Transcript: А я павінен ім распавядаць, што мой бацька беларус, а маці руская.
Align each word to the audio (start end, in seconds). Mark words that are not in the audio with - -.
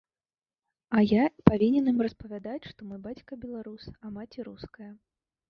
А 0.99 1.03
я 1.03 1.27
павінен 1.49 1.91
ім 1.91 1.99
распавядаць, 2.07 2.67
што 2.73 2.89
мой 2.93 2.99
бацька 3.05 3.39
беларус, 3.45 3.83
а 4.09 4.13
маці 4.19 4.49
руская. 4.51 4.91